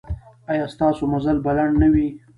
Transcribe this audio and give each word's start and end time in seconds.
ایا 0.51 0.65
ستاسو 0.73 1.03
مزل 1.13 1.37
به 1.45 1.51
لنډ 1.57 1.73
نه 1.81 1.87
وي؟ 1.93 2.07